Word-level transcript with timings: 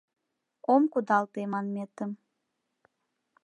«Ом 0.73 0.83
кудалте» 0.93 1.41
манметым. 1.51 2.11